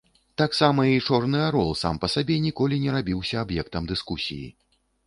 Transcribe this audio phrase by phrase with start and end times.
[0.41, 4.47] Таксама і чорны арол сам па сабе ніколі не рабіўся аб'ектам дыскусіі.